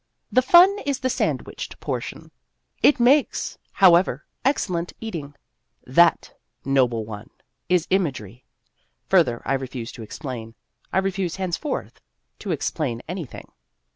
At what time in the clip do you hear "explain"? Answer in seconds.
10.01-10.55, 12.49-13.03